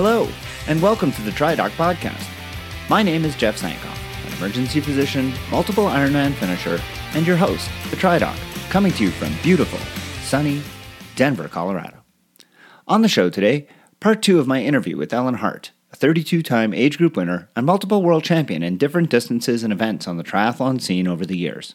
[0.00, 0.28] Hello,
[0.68, 2.24] and welcome to the TriDoc Podcast.
[2.88, 6.80] My name is Jeff Sankoff, an emergency physician, multiple Ironman finisher,
[7.14, 8.38] and your host, the TriDoc,
[8.70, 9.80] coming to you from beautiful,
[10.22, 10.62] sunny
[11.16, 12.04] Denver, Colorado.
[12.86, 13.66] On the show today,
[13.98, 17.66] part two of my interview with Ellen Hart, a 32 time age group winner and
[17.66, 21.74] multiple world champion in different distances and events on the triathlon scene over the years.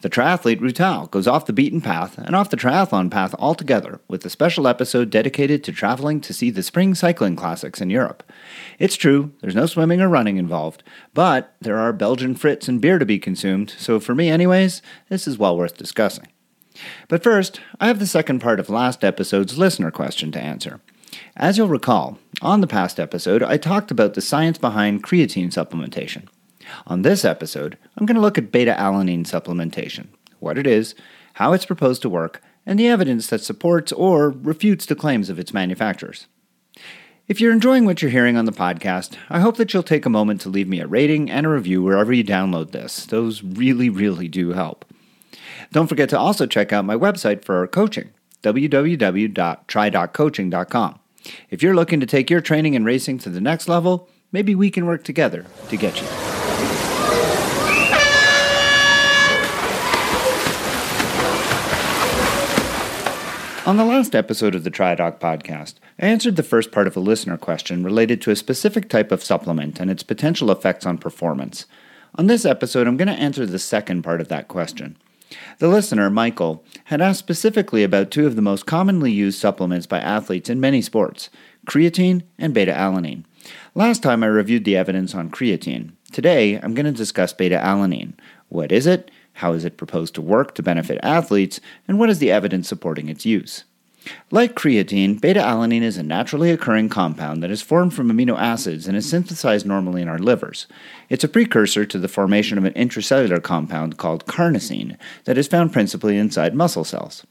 [0.00, 4.24] The triathlete Rutal goes off the beaten path and off the triathlon path altogether with
[4.24, 8.22] a special episode dedicated to traveling to see the spring cycling classics in Europe.
[8.78, 10.82] It's true, there's no swimming or running involved,
[11.14, 15.28] but there are Belgian frits and beer to be consumed, so for me, anyways, this
[15.28, 16.26] is well worth discussing.
[17.08, 20.80] But first, I have the second part of last episode's listener question to answer.
[21.36, 26.28] As you'll recall, on the past episode, I talked about the science behind creatine supplementation.
[26.86, 30.08] On this episode, I'm going to look at beta alanine supplementation,
[30.40, 30.94] what it is,
[31.34, 35.38] how it's proposed to work, and the evidence that supports or refutes the claims of
[35.38, 36.26] its manufacturers.
[37.28, 40.10] If you're enjoying what you're hearing on the podcast, I hope that you'll take a
[40.10, 43.06] moment to leave me a rating and a review wherever you download this.
[43.06, 44.84] Those really, really do help.
[45.70, 48.10] Don't forget to also check out my website for our coaching,
[48.42, 50.98] www.tridoccoaching.com.
[51.50, 54.70] If you're looking to take your training and racing to the next level, maybe we
[54.70, 56.31] can work together to get you.
[63.64, 67.00] On the last episode of the TriDoc podcast, I answered the first part of a
[67.00, 71.66] listener question related to a specific type of supplement and its potential effects on performance.
[72.16, 74.96] On this episode, I'm going to answer the second part of that question.
[75.60, 80.00] The listener, Michael, had asked specifically about two of the most commonly used supplements by
[80.00, 81.30] athletes in many sports
[81.64, 83.22] creatine and beta alanine.
[83.76, 85.92] Last time I reviewed the evidence on creatine.
[86.10, 88.14] Today, I'm going to discuss beta alanine.
[88.48, 89.08] What is it?
[89.34, 91.60] How is it proposed to work to benefit athletes?
[91.88, 93.64] And what is the evidence supporting its use?
[94.30, 98.88] Like creatine, beta alanine is a naturally occurring compound that is formed from amino acids
[98.88, 100.66] and is synthesized normally in our livers.
[101.08, 105.72] It's a precursor to the formation of an intracellular compound called carnosine that is found
[105.72, 107.24] principally inside muscle cells.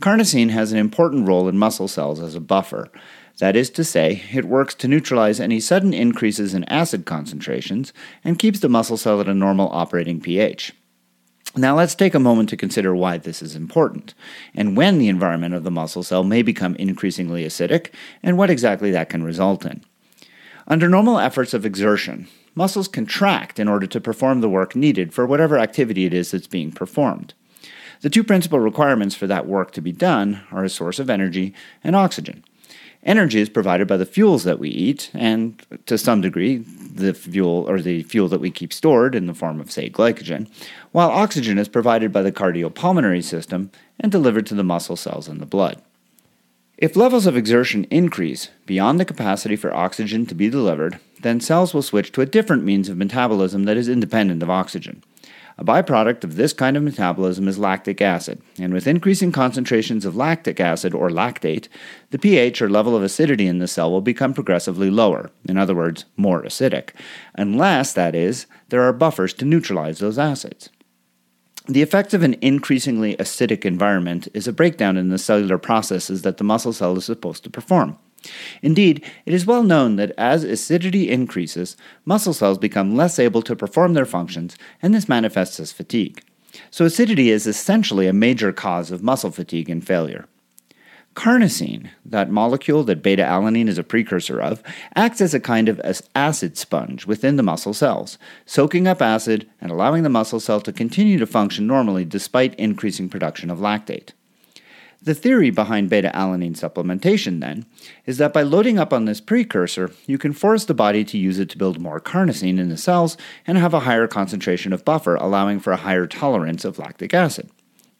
[0.00, 2.90] Carnosine has an important role in muscle cells as a buffer.
[3.38, 7.92] That is to say, it works to neutralize any sudden increases in acid concentrations
[8.24, 10.72] and keeps the muscle cell at a normal operating pH.
[11.54, 14.14] Now, let's take a moment to consider why this is important,
[14.54, 17.90] and when the environment of the muscle cell may become increasingly acidic,
[18.22, 19.82] and what exactly that can result in.
[20.66, 25.26] Under normal efforts of exertion, muscles contract in order to perform the work needed for
[25.26, 27.34] whatever activity it is that's being performed.
[28.00, 31.52] The two principal requirements for that work to be done are a source of energy
[31.84, 32.44] and oxygen.
[33.04, 37.68] Energy is provided by the fuels that we eat, and to some degree, the fuel
[37.68, 40.48] or the fuel that we keep stored in the form of, say, glycogen,
[40.92, 45.38] while oxygen is provided by the cardiopulmonary system and delivered to the muscle cells in
[45.38, 45.82] the blood.
[46.78, 51.74] If levels of exertion increase beyond the capacity for oxygen to be delivered, then cells
[51.74, 55.02] will switch to a different means of metabolism that is independent of oxygen.
[55.58, 60.16] A byproduct of this kind of metabolism is lactic acid, and with increasing concentrations of
[60.16, 61.68] lactic acid or lactate,
[62.10, 65.74] the pH or level of acidity in the cell will become progressively lower, in other
[65.74, 66.90] words, more acidic,
[67.34, 70.70] unless, that is, there are buffers to neutralize those acids.
[71.68, 76.38] The effect of an increasingly acidic environment is a breakdown in the cellular processes that
[76.38, 77.98] the muscle cell is supposed to perform.
[78.62, 83.56] Indeed, it is well known that as acidity increases, muscle cells become less able to
[83.56, 86.22] perform their functions, and this manifests as fatigue.
[86.70, 90.26] So, acidity is essentially a major cause of muscle fatigue and failure.
[91.14, 94.62] Carnosine, that molecule that beta alanine is a precursor of,
[94.96, 95.80] acts as a kind of
[96.14, 98.16] acid sponge within the muscle cells,
[98.46, 103.10] soaking up acid and allowing the muscle cell to continue to function normally despite increasing
[103.10, 104.10] production of lactate.
[105.04, 107.66] The theory behind beta alanine supplementation, then,
[108.06, 111.40] is that by loading up on this precursor, you can force the body to use
[111.40, 115.16] it to build more carnosine in the cells and have a higher concentration of buffer,
[115.16, 117.50] allowing for a higher tolerance of lactic acid.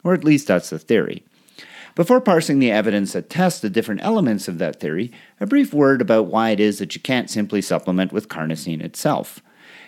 [0.05, 1.25] Or at least that's the theory.
[1.97, 5.11] Before parsing the evidence that tests the different elements of that theory,
[5.41, 9.43] a brief word about why it is that you can't simply supplement with carnosine itself.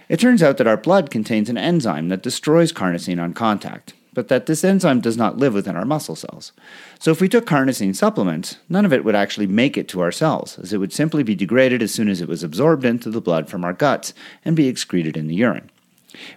[0.08, 4.28] It turns out that our blood contains an enzyme that destroys carnosine on contact but
[4.28, 6.52] that this enzyme does not live within our muscle cells.
[6.98, 10.12] So if we took carnosine supplements, none of it would actually make it to our
[10.12, 13.20] cells, as it would simply be degraded as soon as it was absorbed into the
[13.20, 14.14] blood from our guts
[14.44, 15.70] and be excreted in the urine.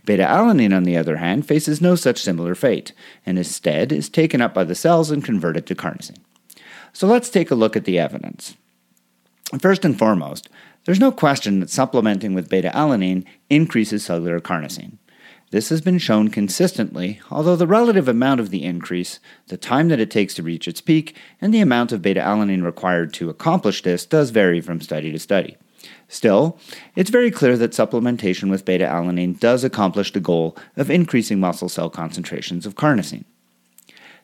[0.05, 2.93] Beta alanine, on the other hand, faces no such similar fate,
[3.25, 6.17] and instead is taken up by the cells and converted to carnosine.
[6.93, 8.55] So let's take a look at the evidence.
[9.59, 10.49] First and foremost,
[10.85, 14.97] there's no question that supplementing with beta alanine increases cellular carnosine.
[15.49, 19.99] This has been shown consistently, although the relative amount of the increase, the time that
[19.99, 23.81] it takes to reach its peak, and the amount of beta alanine required to accomplish
[23.81, 25.55] this does vary from study to study.
[26.09, 26.59] Still,
[26.97, 31.69] it's very clear that supplementation with beta alanine does accomplish the goal of increasing muscle
[31.69, 33.23] cell concentrations of carnosine.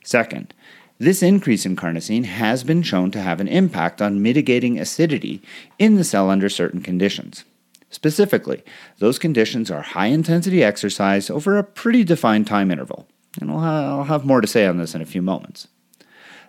[0.04, 0.54] Second,
[1.00, 5.42] this increase in carnosine has been shown to have an impact on mitigating acidity
[5.80, 7.46] in the cell under certain conditions.
[7.94, 8.64] Specifically,
[8.98, 13.08] those conditions are high intensity exercise over a pretty defined time interval.
[13.40, 15.68] And I'll have more to say on this in a few moments.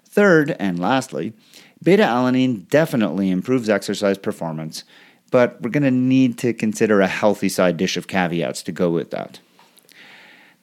[0.06, 1.34] Third, and lastly,
[1.82, 4.84] beta alanine definitely improves exercise performance,
[5.30, 8.90] but we're going to need to consider a healthy side dish of caveats to go
[8.90, 9.40] with that.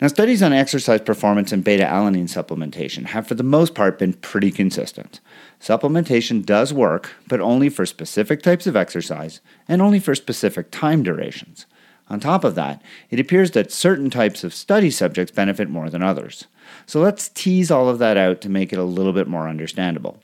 [0.02, 4.14] Now, studies on exercise performance and beta alanine supplementation have, for the most part, been
[4.14, 5.20] pretty consistent.
[5.62, 11.04] Supplementation does work, but only for specific types of exercise and only for specific time
[11.04, 11.68] durations.
[12.10, 12.82] On top of that,
[13.12, 16.48] it appears that certain types of study subjects benefit more than others.
[16.88, 20.20] So let's tease all of that out to make it a little bit more understandable.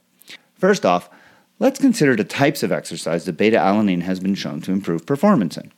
[0.56, 1.08] First off,
[1.60, 5.56] let's consider the types of exercise that beta alanine has been shown to improve performance
[5.56, 5.72] in.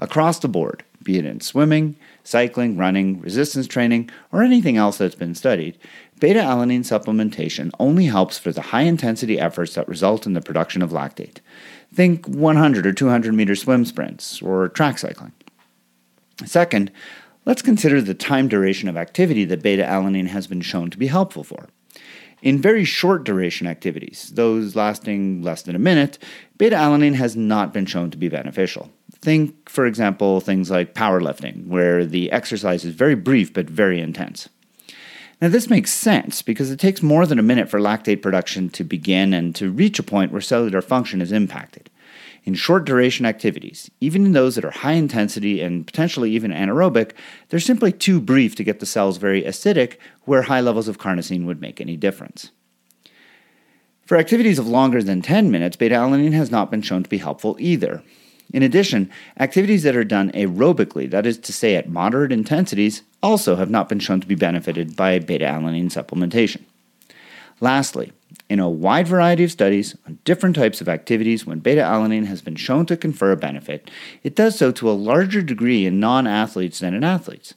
[0.00, 5.14] Across the board, be it in swimming, cycling, running, resistance training, or anything else that's
[5.14, 5.78] been studied,
[6.18, 10.82] beta alanine supplementation only helps for the high intensity efforts that result in the production
[10.82, 11.38] of lactate.
[11.94, 15.32] Think 100 or 200 meter swim sprints or track cycling.
[16.44, 16.90] Second,
[17.44, 21.06] let's consider the time duration of activity that beta alanine has been shown to be
[21.06, 21.68] helpful for.
[22.40, 26.18] In very short duration activities, those lasting less than a minute,
[26.56, 28.90] beta alanine has not been shown to be beneficial.
[29.20, 34.48] Think, for example, things like powerlifting, where the exercise is very brief but very intense.
[35.40, 38.82] Now, this makes sense because it takes more than a minute for lactate production to
[38.82, 41.90] begin and to reach a point where cellular function is impacted.
[42.44, 47.12] In short duration activities, even in those that are high intensity and potentially even anaerobic,
[47.48, 51.44] they're simply too brief to get the cells very acidic where high levels of carnosine
[51.44, 52.50] would make any difference.
[54.06, 57.18] For activities of longer than 10 minutes, beta alanine has not been shown to be
[57.18, 58.02] helpful either.
[58.52, 63.56] In addition, activities that are done aerobically, that is to say at moderate intensities, also
[63.56, 66.62] have not been shown to be benefited by beta alanine supplementation.
[67.60, 68.12] Lastly,
[68.48, 72.40] in a wide variety of studies on different types of activities, when beta alanine has
[72.40, 73.90] been shown to confer a benefit,
[74.22, 77.54] it does so to a larger degree in non athletes than in athletes.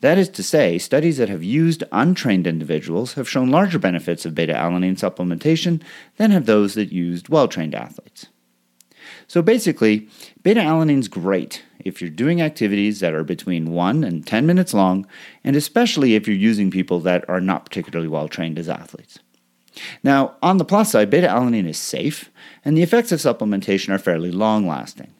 [0.00, 4.34] That is to say, studies that have used untrained individuals have shown larger benefits of
[4.34, 5.80] beta alanine supplementation
[6.16, 8.26] than have those that used well trained athletes.
[9.26, 10.08] So basically,
[10.42, 15.06] beta alanine's great if you're doing activities that are between 1 and 10 minutes long,
[15.42, 19.18] and especially if you're using people that are not particularly well trained as athletes.
[20.02, 22.30] Now, on the plus side, beta alanine is safe,
[22.64, 25.12] and the effects of supplementation are fairly long lasting.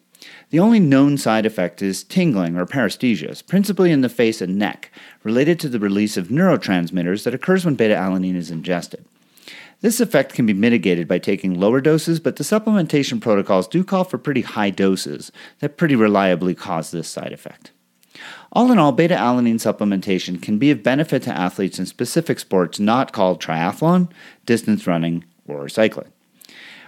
[0.50, 4.90] The only known side effect is tingling or paresthesias, principally in the face and neck,
[5.22, 9.04] related to the release of neurotransmitters that occurs when beta alanine is ingested.
[9.84, 14.04] This effect can be mitigated by taking lower doses, but the supplementation protocols do call
[14.04, 17.70] for pretty high doses that pretty reliably cause this side effect.
[18.50, 22.80] All in all, beta alanine supplementation can be of benefit to athletes in specific sports
[22.80, 24.10] not called triathlon,
[24.46, 26.10] distance running, or cycling.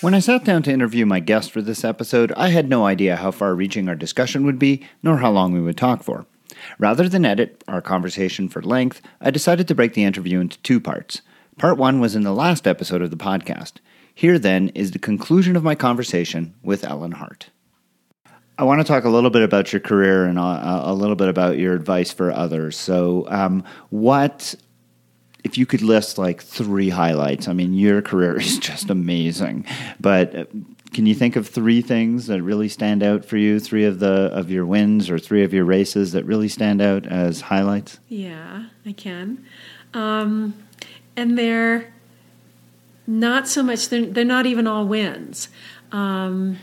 [0.00, 3.16] When I sat down to interview my guest for this episode, I had no idea
[3.16, 6.26] how far reaching our discussion would be, nor how long we would talk for.
[6.78, 10.80] Rather than edit our conversation for length, I decided to break the interview into two
[10.80, 11.22] parts.
[11.58, 13.74] Part one was in the last episode of the podcast.
[14.14, 17.50] Here then is the conclusion of my conversation with Ellen Hart.
[18.58, 21.28] I want to talk a little bit about your career and a, a little bit
[21.28, 22.76] about your advice for others.
[22.76, 24.54] So, um, what
[25.42, 27.48] if you could list like three highlights?
[27.48, 29.64] I mean, your career is just amazing,
[29.98, 30.44] but uh,
[30.92, 33.58] can you think of three things that really stand out for you?
[33.58, 37.06] Three of the of your wins or three of your races that really stand out
[37.06, 37.98] as highlights?
[38.08, 39.44] Yeah, I can.
[39.94, 40.54] Um,
[41.16, 41.91] and they're
[43.12, 43.88] not so much.
[43.88, 45.48] They're, they're not even all wins.
[45.92, 46.58] Um,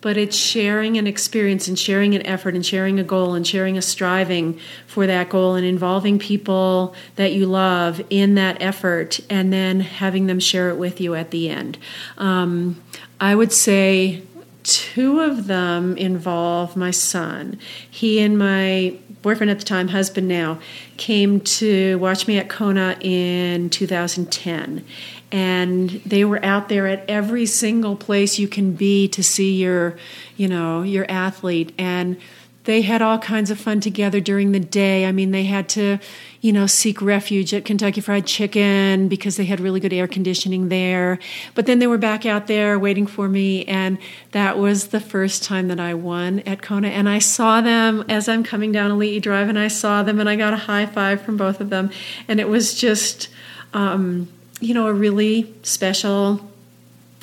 [0.00, 3.76] but it's sharing an experience and sharing an effort and sharing a goal and sharing
[3.76, 9.52] a striving for that goal and involving people that you love in that effort and
[9.52, 11.76] then having them share it with you at the end.
[12.18, 12.80] Um,
[13.20, 14.22] I would say
[14.62, 17.58] two of them involve my son.
[17.90, 20.60] He and my boyfriend at the time, husband now,
[20.98, 24.84] came to watch me at Kona in 2010
[25.32, 29.96] and they were out there at every single place you can be to see your
[30.36, 31.72] you know your athlete.
[31.78, 32.16] And
[32.64, 35.06] they had all kinds of fun together during the day.
[35.06, 35.98] I mean they had to
[36.40, 40.68] you know seek refuge at kentucky fried chicken because they had really good air conditioning
[40.68, 41.18] there.
[41.54, 43.98] But then they were back out there waiting for me and
[44.30, 46.88] that was the first time that i won at kona.
[46.88, 50.28] And i saw them as i'm coming down ali'i drive and i saw them and
[50.28, 51.90] i got a high five from both of them.
[52.28, 53.28] And it was just
[53.74, 54.28] um,
[54.60, 56.40] you know, a really special,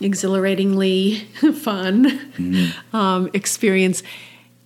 [0.01, 1.15] exhilaratingly
[1.53, 2.95] fun mm-hmm.
[2.95, 4.03] um, experience.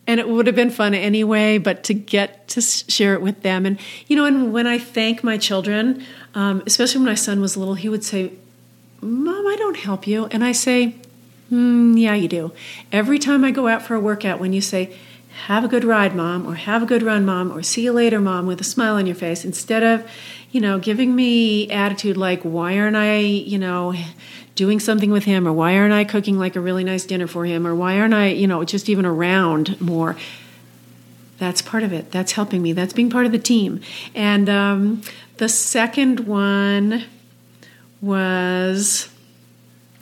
[0.05, 3.65] And it would have been fun anyway, but to get to share it with them.
[3.65, 7.57] And, you know, and when I thank my children, um, especially when my son was
[7.57, 8.31] little, he would say,
[9.01, 10.25] Mom, I don't help you.
[10.27, 10.95] And I say,
[11.51, 12.53] mm, Yeah, you do.
[12.91, 14.95] Every time I go out for a workout, when you say,
[15.45, 18.19] have a good ride, mom, or have a good run, mom, or see you later,
[18.19, 20.09] mom, with a smile on your face, instead of
[20.51, 23.93] you know, giving me attitude like, why aren't I, you know,
[24.55, 27.45] doing something with him, or why aren't I cooking like a really nice dinner for
[27.45, 30.15] him, or why aren't I, you know, just even around more.
[31.37, 32.11] That's part of it.
[32.11, 32.73] That's helping me.
[32.73, 33.81] That's being part of the team.
[34.15, 35.03] And um,
[35.37, 37.03] the second one
[38.01, 39.09] was,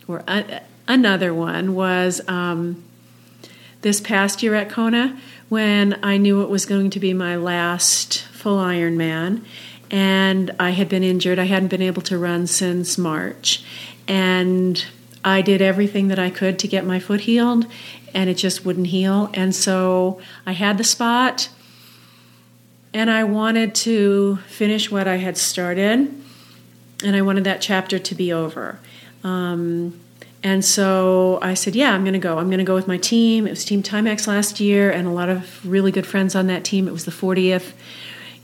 [0.08, 2.84] or a, another one was um,
[3.82, 8.22] this past year at Kona when I knew it was going to be my last
[8.24, 9.44] full Ironman
[9.92, 11.40] and I had been injured.
[11.40, 13.64] I hadn't been able to run since March.
[14.08, 14.84] And
[15.24, 17.66] I did everything that I could to get my foot healed,
[18.14, 19.32] and it just wouldn't heal.
[19.34, 21.50] And so I had the spot,
[22.94, 26.14] and I wanted to finish what I had started,
[27.04, 28.80] and I wanted that chapter to be over.
[29.24, 30.00] Um,
[30.44, 32.38] and so I said, Yeah, I'm going to go.
[32.38, 33.48] I'm going to go with my team.
[33.48, 36.64] It was Team Timex last year, and a lot of really good friends on that
[36.64, 36.88] team.
[36.88, 37.74] It was the 40th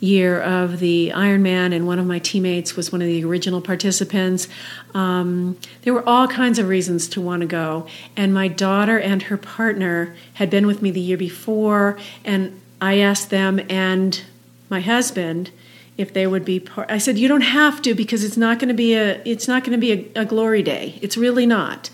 [0.01, 4.50] year of the Ironman, and one of my teammates was one of the original participants.
[4.93, 9.24] Um, there were all kinds of reasons to want to go, and my daughter and
[9.24, 14.22] her partner had been with me the year before, and I asked them and
[14.70, 15.51] my husband
[15.98, 18.70] if they would be part i said you don't have to because it's not going
[18.70, 20.98] to be a it's not going to be a, a, glory day.
[21.01, 21.89] It's really not.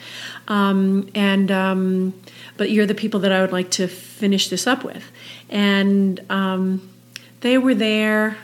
[0.48, 2.14] Um, and um,
[2.56, 5.12] but you're the people that i would like to finish this up with.
[5.50, 6.88] And um,
[7.42, 8.38] they were there.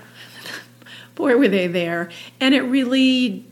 [1.16, 2.10] Boy, were they there.
[2.40, 3.46] And it really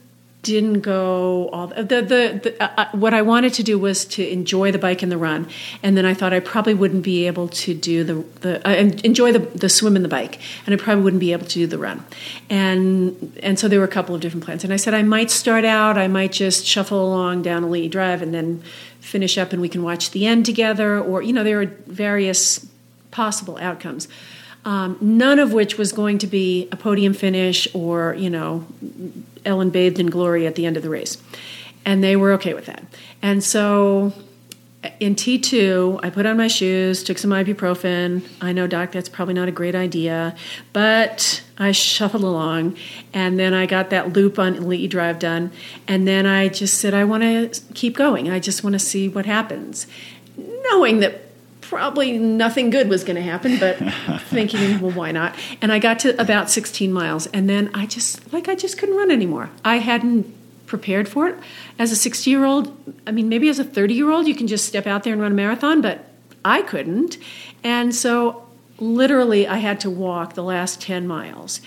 [0.43, 4.27] didn't go all the the, the, uh, uh, what I wanted to do was to
[4.27, 5.47] enjoy the bike and the run,
[5.83, 9.31] and then I thought I probably wouldn't be able to do the the uh, enjoy
[9.31, 11.77] the the swim and the bike, and I probably wouldn't be able to do the
[11.77, 12.03] run,
[12.49, 15.29] and and so there were a couple of different plans, and I said I might
[15.29, 18.63] start out, I might just shuffle along down Ali'i Drive, and then
[18.99, 22.65] finish up, and we can watch the end together, or you know there are various
[23.11, 24.07] possible outcomes
[24.65, 28.67] um, none of which was going to be a podium finish or, you know,
[29.43, 31.21] Ellen bathed in glory at the end of the race.
[31.83, 32.83] And they were okay with that.
[33.21, 34.13] And so
[34.99, 38.27] in T2, I put on my shoes, took some ibuprofen.
[38.39, 40.35] I know, Doc, that's probably not a great idea,
[40.73, 42.77] but I shuffled along.
[43.13, 45.51] And then I got that loop on Lee Drive done.
[45.87, 48.29] And then I just said, I want to keep going.
[48.29, 49.87] I just want to see what happens.
[50.37, 51.30] Knowing that
[51.71, 53.77] probably nothing good was going to happen, but
[54.23, 55.33] thinking, well, why not?
[55.61, 58.97] And I got to about 16 miles, and then I just, like, I just couldn't
[58.97, 59.49] run anymore.
[59.63, 60.35] I hadn't
[60.67, 61.37] prepared for it.
[61.79, 62.75] As a 60 year old,
[63.07, 65.21] I mean, maybe as a 30 year old, you can just step out there and
[65.21, 66.03] run a marathon, but
[66.43, 67.17] I couldn't.
[67.63, 71.61] And so, literally, I had to walk the last 10 miles.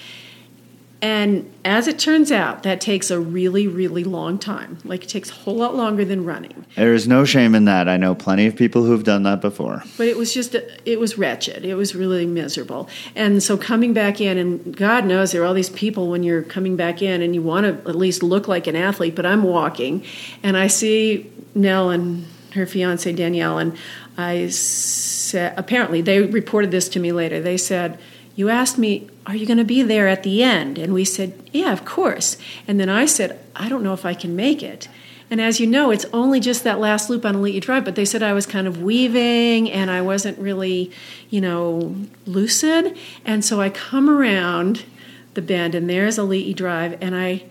[1.05, 4.79] And as it turns out, that takes a really, really long time.
[4.85, 6.65] Like it takes a whole lot longer than running.
[6.77, 7.91] There is no shame in that.
[7.91, 9.83] I know plenty of people who've done that before.
[9.99, 10.55] But it was just,
[10.87, 11.67] it was wretched.
[11.67, 12.89] It was really miserable.
[13.15, 16.43] And so coming back in, and God knows there are all these people when you're
[16.43, 19.43] coming back in and you want to at least look like an athlete, but I'm
[19.43, 20.03] walking
[20.43, 23.77] and I see Nell and her fiance Danielle, and
[24.17, 27.43] I said, apparently they reported this to me later.
[27.43, 27.99] They said,
[28.35, 30.79] you asked me, Are you going to be there at the end?
[30.79, 32.37] And we said, Yeah, of course.
[32.67, 34.89] And then I said, I don't know if I can make it.
[35.31, 38.05] And as you know, it's only just that last loop on Ali'i Drive, but they
[38.05, 40.91] said I was kind of weaving and I wasn't really,
[41.31, 42.97] you know, lucid.
[43.25, 44.85] And so I come around
[45.33, 47.45] the bend and there's Ali'i Drive and I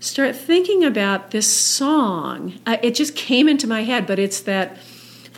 [0.00, 2.54] start thinking about this song.
[2.66, 4.78] it just came into my head, but it's that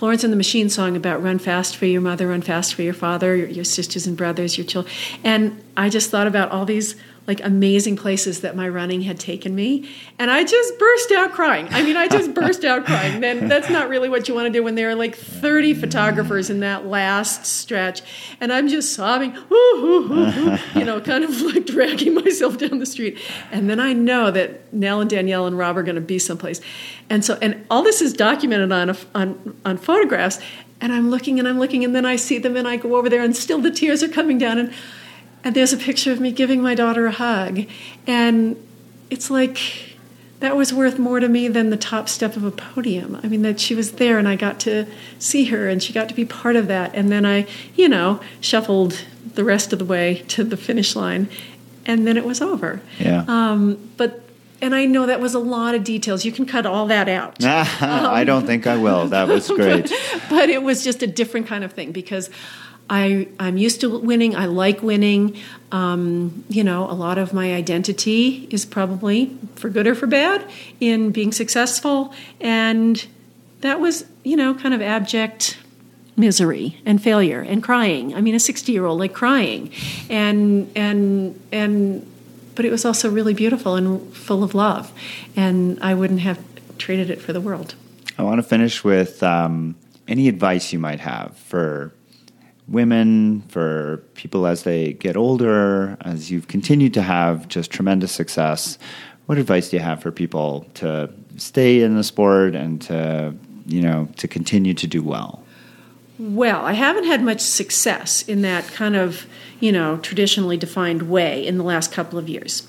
[0.01, 2.95] Florence and the Machine song about run fast for your mother, run fast for your
[2.95, 4.91] father, your, your sisters and brothers, your children.
[5.23, 6.97] And I just thought about all these
[7.31, 9.89] like amazing places that my running had taken me.
[10.19, 11.69] And i just burst out crying.
[11.71, 13.21] I mean i just burst out crying.
[13.21, 16.51] Then that's not really what you want to do when there are like 30 photographers
[16.51, 18.03] in that last stretch.
[18.41, 23.17] And i'm just sobbing you know kind of like dragging myself down the street.
[23.53, 26.61] And then i know that nell and danielle and rob are going to be someplace.
[27.09, 30.41] And so and all this is documented on on on photographs.
[30.81, 33.09] And i'm looking and i'm looking and then i see them and i go over
[33.09, 34.59] there and still the tears are coming down.
[34.59, 34.73] And
[35.45, 37.67] and there's a picture of me giving my daughter a hug.
[38.07, 38.57] And
[39.09, 39.59] it's like
[40.41, 43.19] that was worth more to me than the top step of a podium.
[43.23, 44.87] I mean, that she was there and I got to
[45.19, 46.95] see her and she got to be part of that.
[46.95, 49.05] And then I, you know, shuffled
[49.35, 51.29] the rest of the way to the finish line
[51.87, 52.81] and then it was over.
[52.99, 53.25] Yeah.
[53.29, 54.23] Um, but
[54.63, 56.25] and I know that was a lot of details.
[56.25, 57.43] You can cut all that out.
[57.43, 59.09] um, I don't think I will.
[59.09, 59.91] That was great.
[60.13, 62.29] but, but, it was just a different kind of thing because
[62.91, 64.35] I, I'm used to winning.
[64.35, 65.37] I like winning.
[65.71, 70.45] Um, you know, a lot of my identity is probably, for good or for bad,
[70.81, 72.13] in being successful.
[72.41, 73.07] And
[73.61, 75.57] that was, you know, kind of abject
[76.17, 78.15] misery and failure and crying.
[78.15, 79.71] I mean, a 60 year old like crying.
[80.11, 82.05] And, and, and,
[82.57, 84.93] but it was also really beautiful and full of love.
[85.37, 86.43] And I wouldn't have
[86.77, 87.77] traded it for the world.
[88.19, 89.77] I want to finish with um,
[90.09, 91.93] any advice you might have for
[92.71, 98.79] women, for people as they get older, as you've continued to have just tremendous success,
[99.27, 103.35] what advice do you have for people to stay in the sport and to,
[103.67, 105.45] you know, to continue to do well?
[106.19, 109.27] Well, I haven't had much success in that kind of,
[109.59, 112.69] you know, traditionally defined way in the last couple of years.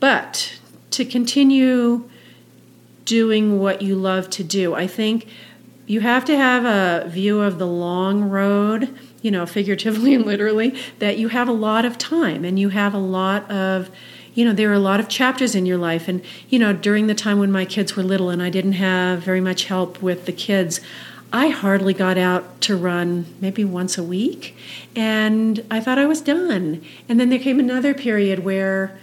[0.00, 0.58] But
[0.90, 2.08] to continue
[3.04, 5.26] doing what you love to do, I think
[5.86, 10.74] you have to have a view of the long road you know, figuratively and literally,
[10.98, 13.90] that you have a lot of time and you have a lot of,
[14.34, 16.08] you know, there are a lot of chapters in your life.
[16.08, 19.20] And, you know, during the time when my kids were little and I didn't have
[19.20, 20.80] very much help with the kids,
[21.32, 24.56] I hardly got out to run maybe once a week.
[24.96, 26.82] And I thought I was done.
[27.08, 28.98] And then there came another period where,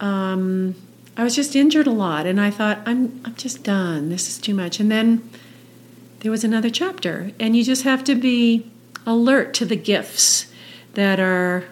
[0.00, 0.74] um,
[1.16, 4.08] I was just injured a lot, and I thought, I'm, I'm just done.
[4.08, 4.80] This is too much.
[4.80, 5.28] And then
[6.20, 8.68] there was another chapter, and you just have to be
[9.06, 10.52] alert to the gifts
[10.94, 11.64] that are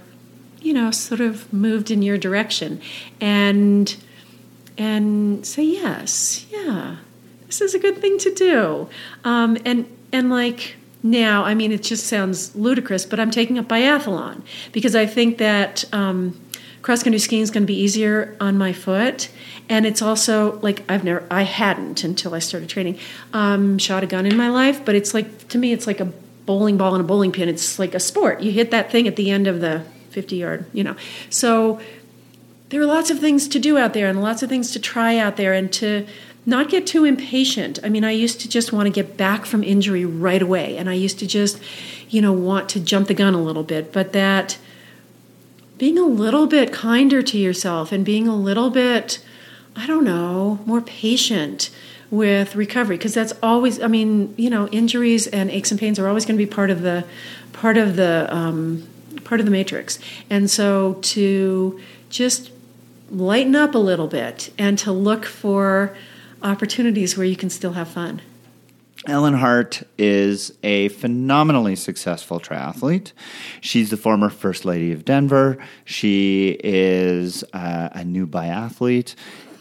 [0.61, 2.81] you know sort of moved in your direction.
[3.21, 3.95] And
[4.79, 6.97] and say yes yeah
[7.47, 8.89] this is a good thing to do.
[9.25, 13.67] Um, and and like now i mean it just sounds ludicrous but i'm taking up
[13.67, 14.41] biathlon
[14.71, 16.41] because i think that um,
[16.81, 19.29] cross country skiing is going to be easier on my foot.
[19.69, 22.99] And it's also like i've never i hadn't until i started training
[23.33, 26.13] um, shot a gun in my life but it's like to me it's like a
[26.53, 27.49] bowling ball and a bowling pin.
[27.49, 28.43] It's like a sport.
[28.43, 30.97] You hit that thing at the end of the 50 yard, you know.
[31.31, 31.81] So
[32.69, 35.17] there are lots of things to do out there and lots of things to try
[35.17, 36.07] out there and to
[36.45, 37.79] not get too impatient.
[37.83, 40.91] I mean, I used to just want to get back from injury right away and
[40.91, 41.59] I used to just,
[42.11, 44.59] you know, want to jump the gun a little bit, but that
[45.79, 49.25] being a little bit kinder to yourself and being a little bit
[49.75, 51.71] I don't know, more patient
[52.13, 56.07] with recovery because that's always i mean you know injuries and aches and pains are
[56.07, 57.03] always going to be part of the
[57.55, 58.87] part of the um,
[59.25, 59.99] part of the matrix
[60.29, 62.51] and so to just
[63.11, 65.97] lighten up a little bit and to look for
[66.43, 68.21] opportunities where you can still have fun
[69.07, 73.11] Ellen Hart is a phenomenally successful triathlete.
[73.61, 75.59] She's the former First Lady of Denver.
[75.85, 79.17] She is uh, a new biathlete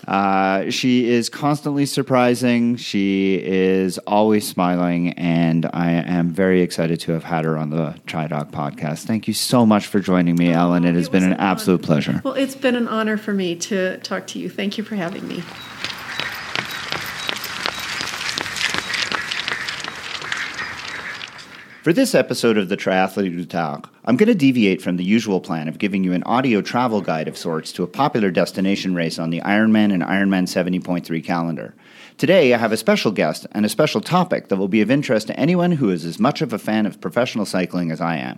[0.08, 2.76] Uh, she is constantly surprising.
[2.76, 7.96] She is always smiling, and I am very excited to have had her on the
[8.08, 9.06] TriDoc podcast.
[9.06, 10.86] Thank you so much for joining me, Ellen.
[10.86, 12.22] It has It been an an absolute pleasure.
[12.24, 14.50] Well, it's been an honor for me to talk to you.
[14.50, 15.44] Thank you for having me.
[21.82, 25.42] For this episode of the Triathlete du Tard, I'm going to deviate from the usual
[25.42, 29.18] plan of giving you an audio travel guide of sorts to a popular destination race
[29.18, 31.74] on the Ironman and Ironman 70.3 calendar.
[32.20, 35.26] Today, I have a special guest and a special topic that will be of interest
[35.26, 38.38] to anyone who is as much of a fan of professional cycling as I am.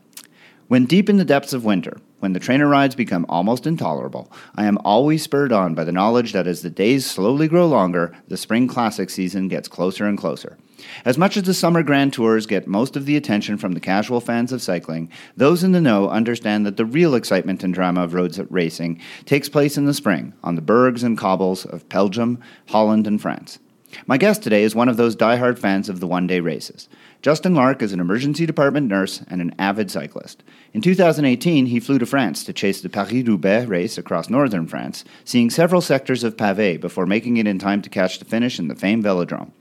[0.70, 4.64] When deep in the depths of winter, when the trainer rides become almost intolerable, I
[4.64, 8.38] am always spurred on by the knowledge that as the days slowly grow longer, the
[8.38, 10.58] spring classic season gets closer and closer.
[11.06, 14.20] As much as the summer grand tours get most of the attention from the casual
[14.20, 18.14] fans of cycling, those in the know understand that the real excitement and drama of
[18.14, 23.08] roads racing takes place in the spring on the bergs and cobbles of Belgium, Holland,
[23.08, 23.60] and France.
[24.08, 26.90] My guest today is one of those diehard fans of the one day races.
[27.22, 30.44] Justin Lark is an emergency department nurse and an avid cyclist.
[30.74, 35.06] In 2018, he flew to France to chase the Paris Roubaix race across northern France,
[35.24, 38.68] seeing several sectors of pavé before making it in time to catch the finish in
[38.68, 39.52] the famed velodrome.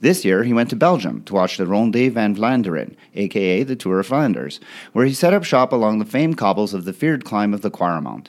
[0.00, 4.00] This year, he went to Belgium to watch the Ronde van Vlaanderen, aka the Tour
[4.00, 4.60] of Flanders,
[4.92, 7.70] where he set up shop along the famed cobbles of the feared climb of the
[7.70, 8.28] Quaremont.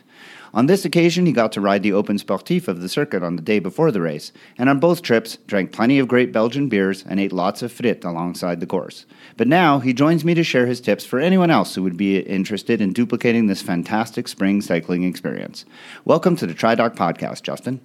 [0.53, 3.41] On this occasion, he got to ride the Open Sportif of the circuit on the
[3.41, 7.19] day before the race, and on both trips, drank plenty of great Belgian beers and
[7.19, 9.05] ate lots of frit alongside the course.
[9.37, 12.19] But now, he joins me to share his tips for anyone else who would be
[12.19, 15.65] interested in duplicating this fantastic spring cycling experience.
[16.03, 17.79] Welcome to the TriDoc podcast, Justin.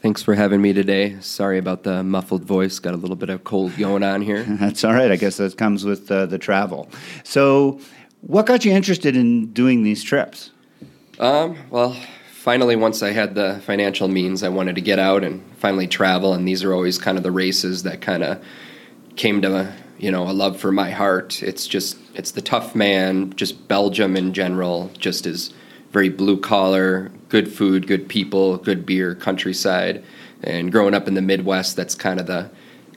[0.00, 1.18] Thanks for having me today.
[1.20, 2.78] Sorry about the muffled voice.
[2.78, 4.44] Got a little bit of cold going on here.
[4.48, 5.10] That's all right.
[5.10, 6.88] I guess that comes with uh, the travel.
[7.24, 7.80] So,
[8.20, 10.52] what got you interested in doing these trips?
[11.18, 11.96] Um, well,
[12.30, 16.32] finally, once I had the financial means, I wanted to get out and finally travel.
[16.32, 18.40] And these are always kind of the races that kind of
[19.16, 21.42] came to you know a love for my heart.
[21.42, 23.34] It's just it's the tough man.
[23.34, 25.52] Just Belgium in general, just is
[25.90, 30.04] very blue collar, good food, good people, good beer, countryside.
[30.42, 32.50] And growing up in the Midwest, that's kind of the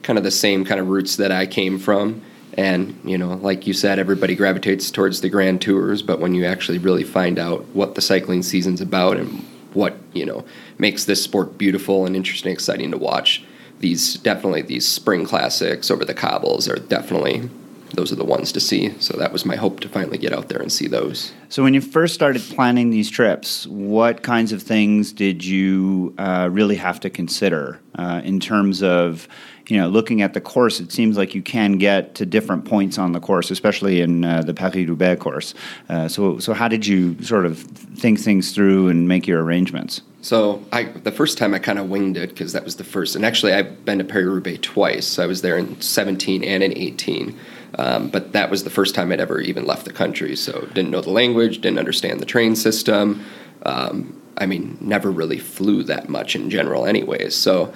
[0.03, 2.21] kind of the same kind of roots that I came from.
[2.55, 6.45] And you know, like you said, everybody gravitates towards the grand tours, but when you
[6.45, 10.43] actually really find out what the cycling season's about and what you know
[10.77, 13.43] makes this sport beautiful and interesting, exciting to watch,
[13.79, 17.49] these definitely these spring classics over the cobbles are definitely
[17.93, 18.93] those are the ones to see.
[18.99, 21.33] So that was my hope to finally get out there and see those.
[21.49, 26.49] So, when you first started planning these trips, what kinds of things did you uh,
[26.51, 29.27] really have to consider uh, in terms of,
[29.67, 30.79] you know, looking at the course?
[30.79, 34.43] It seems like you can get to different points on the course, especially in uh,
[34.43, 35.53] the Paris Roubaix course.
[35.89, 40.01] Uh, so, so how did you sort of think things through and make your arrangements?
[40.21, 43.15] So I the first time I kind of winged it because that was the first.
[43.15, 45.07] And actually, I've been to Paris Roubaix twice.
[45.07, 47.37] So I was there in 17 and in 18.
[47.81, 50.35] Um, but that was the first time I'd ever even left the country.
[50.35, 53.25] So didn't know the language, didn't understand the train system.
[53.63, 57.35] Um, I mean, never really flew that much in general, anyways.
[57.35, 57.73] So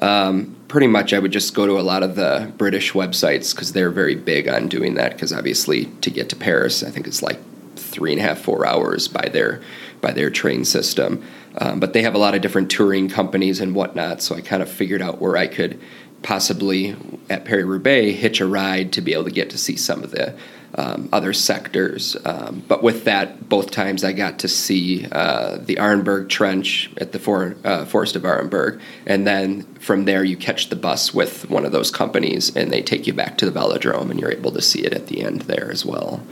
[0.00, 3.72] um, pretty much I would just go to a lot of the British websites because
[3.72, 5.12] they're very big on doing that.
[5.12, 7.40] Because obviously, to get to Paris, I think it's like
[7.74, 9.60] three and a half, four hours by their
[10.00, 11.24] by their train system.
[11.56, 14.22] Um, but they have a lot of different touring companies and whatnot.
[14.22, 15.80] So I kind of figured out where I could
[16.22, 16.96] possibly
[17.30, 20.10] at Paris Roubaix hitch a ride to be able to get to see some of
[20.10, 20.34] the
[20.74, 22.16] um, other sectors.
[22.24, 27.12] Um, but with that, both times I got to see uh, the Arenberg Trench at
[27.12, 31.48] the for, uh, Forest of Arenberg, and then from there you catch the bus with
[31.48, 34.52] one of those companies, and they take you back to the velodrome, and you're able
[34.52, 36.22] to see it at the end there as well.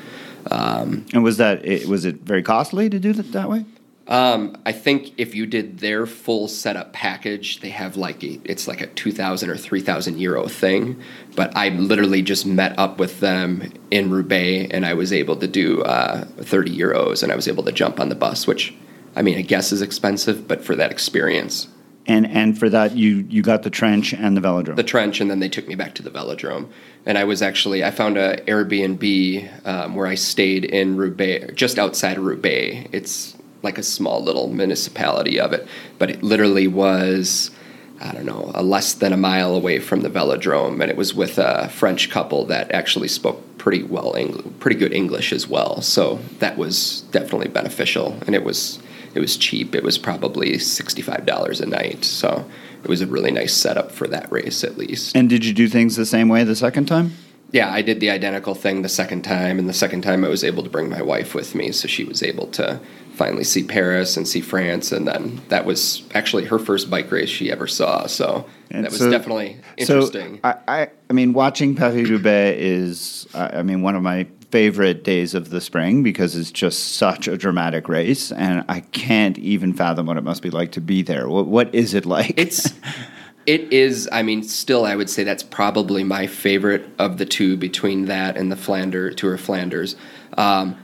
[0.51, 3.65] Um, And was that it, was it very costly to do that that way?
[4.09, 8.69] Um, I think if you did their full setup package, they have like a, it's
[8.69, 11.01] like a two thousand or three thousand euro thing.
[11.35, 15.47] But I literally just met up with them in Roubaix, and I was able to
[15.47, 18.75] do uh, thirty euros, and I was able to jump on the bus, which
[19.17, 21.69] I mean, I guess is expensive, but for that experience,
[22.07, 24.77] And and for that you you got the trench and the velodrome.
[24.77, 26.69] the trench, and then they took me back to the velodrome.
[27.07, 31.79] And I was actually I found a Airbnb um, where I stayed in Roubaix, just
[31.79, 32.89] outside of Roubaix.
[32.93, 33.36] It's
[33.67, 37.51] like a small little municipality of it, but it literally was.
[37.99, 41.15] I don't know, a less than a mile away from the velodrome, and it was
[41.15, 45.81] with a French couple that actually spoke pretty well, Eng- pretty good English as well.
[45.81, 48.81] So that was definitely beneficial, and it was
[49.15, 49.75] it was cheap.
[49.75, 52.45] It was probably sixty five dollars a night, so
[52.85, 55.17] it was a really nice setup for that race at least.
[55.17, 57.13] and did you do things the same way the second time?
[57.53, 60.43] Yeah, I did the identical thing the second time, and the second time I was
[60.43, 62.81] able to bring my wife with me, so she was able to
[63.15, 67.29] finally see Paris and see France, and then that was actually her first bike race
[67.29, 68.07] she ever saw.
[68.07, 70.35] So And that was definitely interesting.
[70.37, 74.27] So I, I, I mean, watching Paris Roubaix is, I I mean, one of my
[74.51, 79.39] favorite days of the spring because it's just such a dramatic race, and I can't
[79.39, 81.29] even fathom what it must be like to be there.
[81.29, 82.35] What, what is it like?
[82.37, 82.73] it's
[83.47, 87.57] it is i mean still i would say that's probably my favorite of the two
[87.57, 89.97] between that and the flanders tour of flanders.
[90.37, 90.77] Um,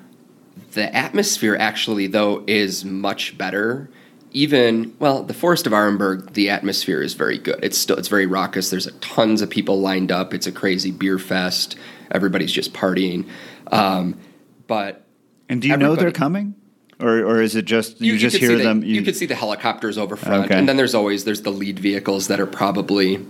[0.73, 3.91] the atmosphere actually though is much better.
[4.31, 7.59] Even well the forest of arenberg the atmosphere is very good.
[7.63, 8.71] It's still it's very raucous.
[8.71, 10.33] There's tons of people lined up.
[10.33, 11.77] It's a crazy beer fest.
[12.11, 13.29] Everybody's just partying.
[13.71, 14.19] Um,
[14.67, 15.05] but
[15.49, 16.55] and do you know they're coming,
[17.03, 18.83] or or is it just you, just hear the- them?
[18.83, 20.59] You, could see the helicopters over front, Okay.
[20.59, 23.25] and then there's always there's the lead vehicles that are probably,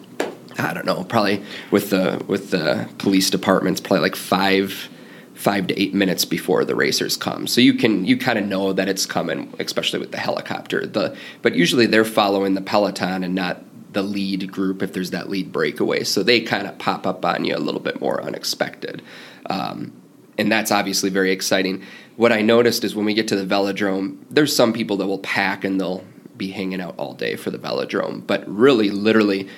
[0.59, 4.89] I don't know, probably with the with the police departments, probably like five
[5.35, 7.47] five to eight minutes before the racers come.
[7.47, 10.87] So you can you kind of know that it's coming, especially with the helicopter.
[10.87, 15.29] The but usually they're following the peloton and not the lead group if there's that
[15.29, 16.05] lead breakaway.
[16.05, 19.03] So they kind of pop up on you a little bit more unexpected.
[19.47, 19.93] Um,
[20.39, 21.83] and that's obviously very exciting.
[22.17, 25.19] What I noticed is when we get to the velodrome, there's some people that will
[25.19, 26.05] pack and they'll
[26.37, 28.27] be hanging out all day for the velodrome.
[28.27, 29.49] But really, literally,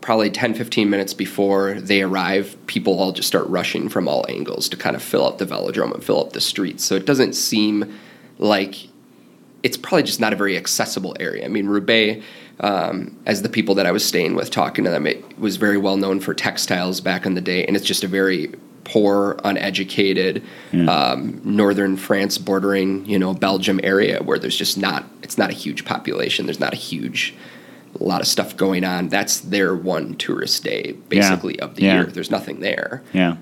[0.00, 4.68] probably 10, 15 minutes before they arrive, people all just start rushing from all angles
[4.68, 6.84] to kind of fill up the velodrome and fill up the streets.
[6.84, 7.98] So it doesn't seem
[8.38, 8.88] like
[9.62, 11.44] it's probably just not a very accessible area.
[11.44, 12.24] I mean, Roubaix,
[12.60, 15.78] um, as the people that I was staying with talking to them, it was very
[15.78, 18.52] well known for textiles back in the day, and it's just a very
[18.84, 20.42] poor, uneducated,
[20.88, 25.54] um, northern France bordering, you know, Belgium area where there's just not, it's not a
[25.54, 26.46] huge population.
[26.46, 27.34] There's not a huge,
[27.98, 29.08] a lot of stuff going on.
[29.08, 31.94] That's their one tourist day, basically, of the Yeah.
[31.94, 32.04] year.
[32.06, 33.36] There's nothing there yeah.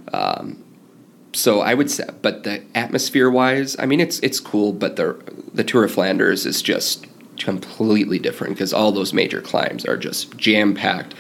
[1.33, 5.17] so I would say, but the atmosphere wise, I mean, it's it's cool, but the
[5.55, 7.07] the Tour of Flanders is just
[7.39, 11.15] completely different because all those major climbs are just jam packed.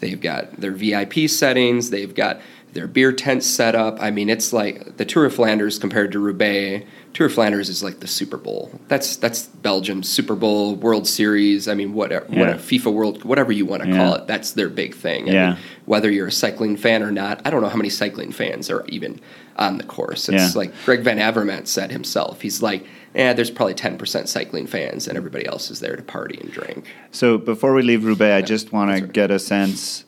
[0.00, 2.40] They've got their VIP settings, they've got
[2.74, 3.96] their beer tents set up.
[4.00, 6.84] I mean, it's like the Tour of Flanders compared to Roubaix.
[7.14, 8.80] Tour of Flanders is like the Super Bowl.
[8.88, 11.68] That's that's Belgium's Super Bowl, World Series.
[11.68, 12.40] I mean, whatever, Yeah.
[12.40, 13.96] whatever FIFA World, whatever you want to Yeah.
[13.96, 14.26] call it.
[14.26, 15.28] That's their big thing.
[15.28, 15.48] I Yeah.
[15.50, 18.68] mean, whether you're a cycling fan or not, I don't know how many cycling fans
[18.68, 19.20] are even
[19.56, 20.28] on the course.
[20.28, 20.58] It's Yeah.
[20.58, 22.40] like Greg Van Avermaet said himself.
[22.42, 22.84] He's like,
[23.14, 26.86] eh, there's probably 10% cycling fans, and everybody else is there to party and drink.
[27.12, 30.04] So before we leave Roubaix, I just want to get a sense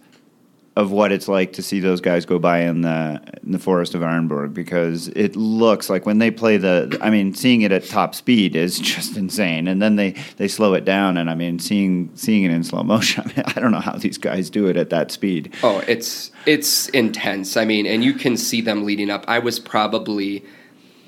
[0.77, 3.95] of what it's like to see those guys go by in the in the forest
[3.95, 7.85] of Arenberg because it looks like when they play the I mean seeing it at
[7.85, 11.59] top speed is just insane and then they they slow it down and I mean
[11.59, 14.67] seeing seeing it in slow motion I, mean, I don't know how these guys do
[14.67, 17.57] it at that speed Oh, it's it's intense.
[17.57, 19.25] I mean, and you can see them leading up.
[19.27, 20.45] I was probably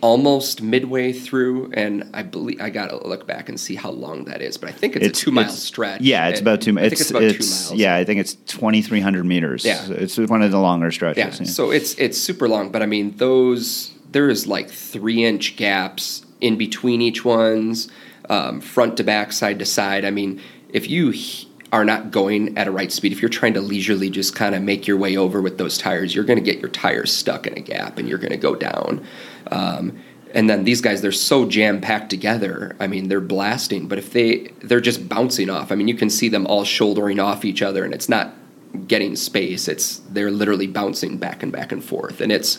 [0.01, 4.25] almost midway through, and I believe I got to look back and see how long
[4.25, 4.57] that is.
[4.57, 6.01] But I think it's, a two mile stretch.
[6.01, 7.73] yeah it's about two I think it's, it's about two miles.
[7.75, 9.85] yeah I think it's 2300 meters Yeah.
[9.91, 13.17] it's one of the longer stretches Yeah, so it's it's super long, but I mean
[13.17, 17.89] those there is like three inch gaps in between each ones,
[18.31, 20.05] um, front to back, side to side.
[20.05, 21.13] I mean, if you
[21.73, 24.63] are not going at a right speed, if you're trying to leisurely just kind of
[24.63, 27.57] make your way over with those tires, you're going to get your tires stuck in
[27.57, 29.05] a gap and you're going to go down.
[29.51, 29.99] Um,
[30.35, 32.77] and then these guys, they're so jam packed together.
[32.81, 35.73] I mean, they're blasting, but if they they're just bouncing off.
[35.73, 38.35] I mean, you can see them all shouldering off each other, and it's not
[38.87, 39.69] getting space.
[39.69, 42.59] It's they're literally bouncing back and back and forth, and it's.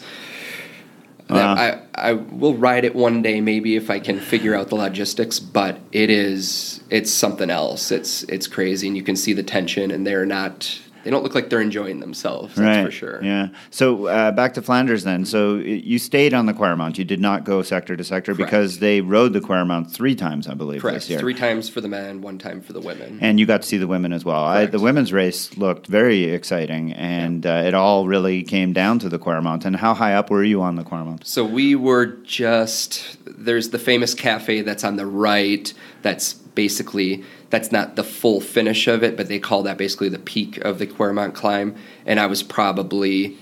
[1.29, 1.53] Wow.
[1.53, 1.79] Uh-huh.
[1.93, 5.39] I, I will ride it one day maybe if I can figure out the logistics,
[5.39, 7.91] but it is it's something else.
[7.91, 11.35] It's it's crazy, and you can see the tension, and they're not they don't look
[11.35, 12.55] like they're enjoying themselves.
[12.55, 13.23] That's right for sure.
[13.23, 17.19] yeah so uh, back to Flanders then so you stayed on the Quaremont you did
[17.19, 18.49] not go sector to sector Correct.
[18.49, 20.95] because they rode the Quaremont three times I believe Correct.
[20.97, 23.19] this year Three times for the men, one time for the women.
[23.21, 24.43] And you got to see the women as well.
[24.43, 29.09] I, the women's race looked very exciting, and uh, it all really came down to
[29.09, 29.65] the Quaremont.
[29.65, 31.25] And how high up were you on the Quaremont?
[31.25, 35.73] So we were just there's the famous cafe that's on the right.
[36.01, 40.19] That's basically that's not the full finish of it, but they call that basically the
[40.19, 41.75] peak of the Quaremont climb.
[42.05, 43.38] And I was probably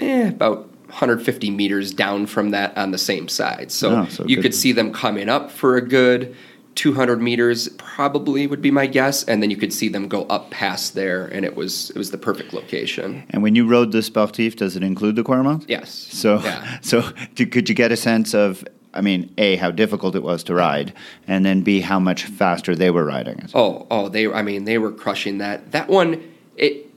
[0.00, 3.70] eh, about 150 meters down from that on the same side.
[3.70, 4.42] So, Oh, so you good.
[4.42, 6.34] could see them coming up for a good
[6.76, 10.48] 200 meters, probably would be my guess, and then you could see them go up
[10.52, 13.24] past there, and it was it was the perfect location.
[13.30, 15.64] And when you rode the Sportif, does it include the Quaremont?
[15.66, 15.90] Yes.
[15.90, 16.78] So, yeah.
[16.82, 17.02] so
[17.34, 18.64] could you get a sense of,
[18.98, 20.92] I mean, a how difficult it was to ride,
[21.26, 23.48] and then b how much faster they were riding?
[23.54, 24.26] Oh, oh, they.
[24.26, 25.70] I mean, they were crushing that.
[25.72, 26.20] That one,
[26.56, 26.90] it.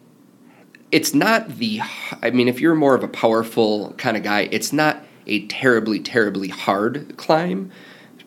[0.92, 1.80] It's not the.
[2.22, 6.00] I mean, if you're more of a powerful kind of guy, it's not a terribly,
[6.00, 7.72] terribly hard climb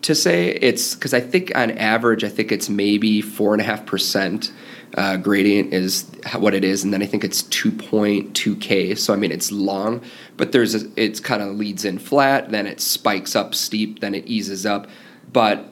[0.02, 0.50] to say.
[0.50, 4.52] It's because I think on average, I think it's maybe four and a half percent
[4.94, 8.96] uh, gradient is what it is, and then I think it's 2.2k.
[8.96, 10.02] So I mean, it's long,
[10.36, 14.14] but there's a, it's kind of leads in flat, then it spikes up steep, then
[14.14, 14.88] it eases up,
[15.32, 15.68] but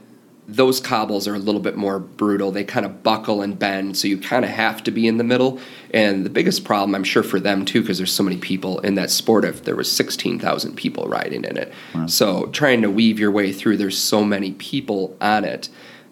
[0.49, 2.51] those cobbles are a little bit more brutal.
[2.51, 5.25] They kind of buckle and bend, so you kind of have to be in the
[5.25, 5.61] middle.
[5.95, 8.97] And the biggest problem, I'm sure, for them too, because there's so many people in
[8.97, 9.45] that sport.
[9.45, 12.07] If there was 16,000 people riding in it, wow.
[12.07, 15.69] so trying to weave your way through, there's so many people on it.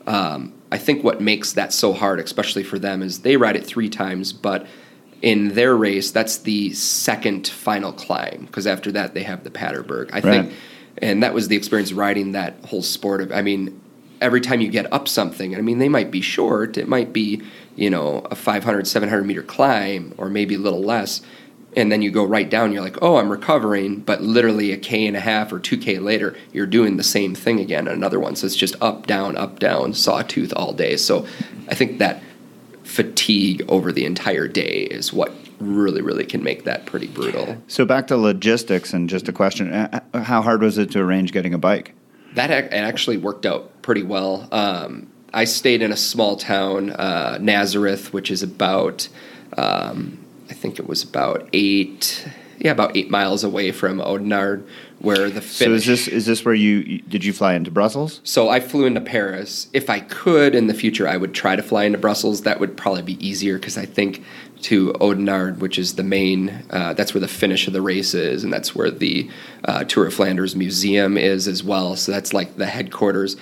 [0.07, 3.67] Um, I think what makes that so hard, especially for them, is they ride it
[3.67, 4.67] three times, but
[5.23, 10.11] in their race, that's the second final climb because after that they have the Paterberg.
[10.13, 10.23] I right.
[10.23, 10.53] think,
[10.99, 13.21] and that was the experience riding that whole sport.
[13.21, 13.81] Of, I mean,
[14.21, 17.43] every time you get up something, I mean, they might be short, it might be
[17.77, 21.21] you know a 500, 700 meter climb, or maybe a little less,
[21.77, 25.07] and then you go right down you're like oh i'm recovering but literally a k
[25.07, 28.37] and a half or 2k later you're doing the same thing again another one.
[28.37, 30.97] So it's just up down up down sawtooth all day.
[30.97, 31.27] So
[31.69, 32.23] i think that
[32.83, 37.57] fatigue over the entire day is what really really can make that pretty brutal.
[37.69, 41.01] So back to logistics and just a question uh, uh, how hard was it to
[41.01, 41.95] arrange getting a bike?
[42.35, 44.49] That actually worked out pretty well.
[44.53, 49.09] Um, i stayed in a small town uh, nazareth which is about
[49.57, 50.19] um,
[50.51, 52.27] I think it was about eight,
[52.59, 54.67] yeah, about eight miles away from Oudenaarde,
[54.99, 55.57] where the finish.
[55.59, 58.21] So is this is this where you did you fly into Brussels?
[58.25, 59.69] So I flew into Paris.
[59.73, 62.43] If I could in the future, I would try to fly into Brussels.
[62.43, 64.25] That would probably be easier because I think
[64.63, 68.45] to Oudenaarde, which is the main, uh, that's where the finish of the race is,
[68.45, 69.31] and that's where the
[69.65, 71.97] uh, Tour of Flanders Museum is as well.
[71.97, 73.37] So that's like the headquarters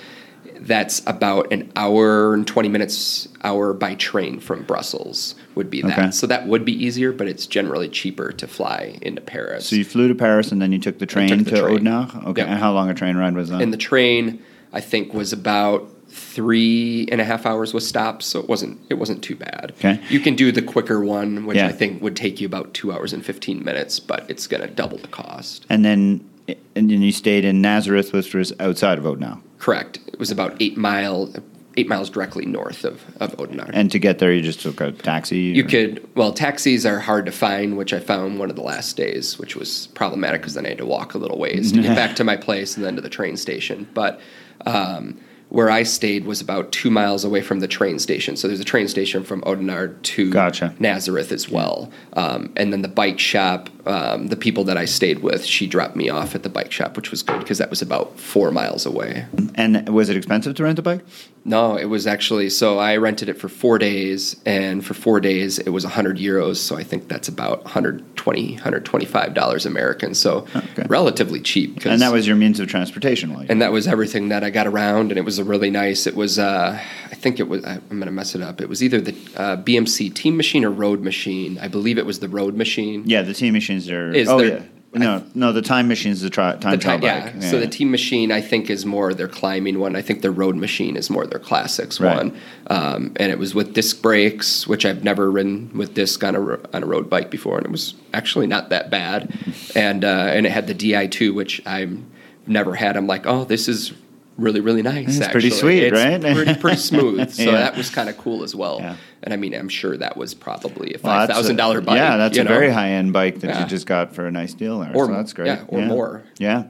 [0.61, 5.97] that's about an hour and 20 minutes hour by train from brussels would be that.
[5.97, 6.11] Okay.
[6.11, 9.67] so that would be easier but it's generally cheaper to fly into paris.
[9.67, 12.25] So you flew to paris and then you took the train took the to oudenaarde
[12.27, 12.49] okay yep.
[12.49, 13.61] and how long a train ride was that?
[13.61, 14.43] And the train
[14.73, 18.95] i think was about three and a half hours with stops so it wasn't it
[18.95, 19.73] wasn't too bad.
[19.77, 20.01] Okay.
[20.09, 21.67] You can do the quicker one which yeah.
[21.67, 24.67] i think would take you about two hours and 15 minutes but it's going to
[24.67, 25.65] double the cost.
[25.69, 26.27] And then
[26.75, 29.99] and then you stayed in nazareth which was outside of oudenaarde Correct.
[30.07, 31.31] It was about eight mile
[31.77, 33.69] eight miles directly north of, of Oudenaarde.
[33.71, 35.37] And to get there, you just took a taxi?
[35.37, 35.67] You or?
[35.67, 39.39] could, well, taxis are hard to find, which I found one of the last days,
[39.39, 42.17] which was problematic because then I had to walk a little ways to get back
[42.17, 43.87] to my place and then to the train station.
[43.93, 44.19] But
[44.65, 48.35] um, where I stayed was about two miles away from the train station.
[48.35, 50.75] So there's a train station from Oudenaarde to gotcha.
[50.79, 51.91] Nazareth as well.
[52.13, 55.95] Um, and then the bike shop, um, the people that I stayed with, she dropped
[55.95, 58.85] me off at the bike shop, which was good because that was about four miles
[58.85, 59.25] away.
[59.55, 61.01] And was it expensive to rent a bike?
[61.45, 65.57] No, it was actually so I rented it for four days, and for four days
[65.57, 66.57] it was 100 euros.
[66.57, 70.13] So I think that's about 120, 125 dollars American.
[70.13, 70.83] So okay.
[70.87, 71.85] relatively cheap.
[71.85, 73.49] And that was your means of transportation, like.
[73.49, 76.05] And that was everything that I got around, and it was a really nice.
[76.05, 77.65] It was, uh, I think it was.
[77.65, 78.61] I'm going to mess it up.
[78.61, 81.57] It was either the uh, BMC Team Machine or Road Machine.
[81.59, 83.03] I believe it was the Road Machine.
[83.05, 83.55] Yeah, the Team
[83.87, 84.11] Machines are.
[84.11, 84.63] Is oh yeah.
[84.91, 87.31] No, no, the time machine is the tri- time, the time yeah.
[87.35, 87.49] yeah.
[87.51, 89.95] So the team machine, I think, is more their climbing one.
[89.95, 92.17] I think the road machine is more their classics right.
[92.17, 92.41] one.
[92.67, 96.41] Um, and it was with disc brakes, which I've never ridden with disc on a
[96.75, 99.31] on a road bike before, and it was actually not that bad.
[99.75, 101.99] and uh, and it had the Di2, which I've
[102.47, 102.97] never had.
[102.97, 103.93] I'm like, oh, this is
[104.39, 105.07] really really nice.
[105.07, 105.31] It's actually.
[105.31, 106.35] pretty sweet, it's right?
[106.35, 107.31] pretty pretty smooth.
[107.31, 107.51] So yeah.
[107.51, 108.79] that was kind of cool as well.
[108.79, 108.95] Yeah.
[109.21, 111.97] And I mean, I'm sure that was probably a five thousand dollar bike.
[111.97, 112.49] Yeah, that's a know?
[112.49, 113.61] very high end bike that yeah.
[113.61, 114.95] you just got for a nice deal there.
[114.95, 115.47] Or so that's great.
[115.47, 116.23] Yeah, or more.
[116.37, 116.63] Yeah.